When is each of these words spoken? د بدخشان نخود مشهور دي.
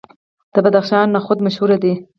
د 0.53 0.55
بدخشان 0.65 1.07
نخود 1.15 1.37
مشهور 1.45 1.71
دي. 1.83 1.93